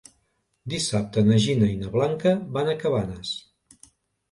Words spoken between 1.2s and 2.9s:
na Gina i na Blanca van a